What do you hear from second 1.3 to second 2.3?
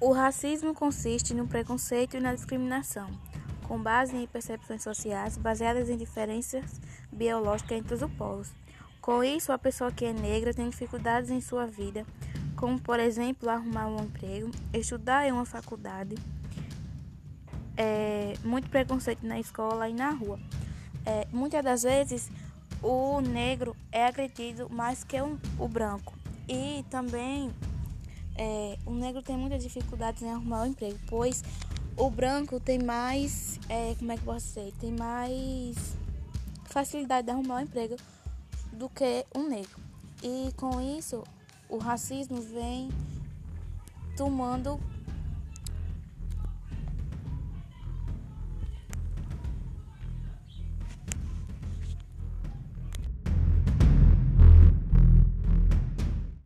no preconceito e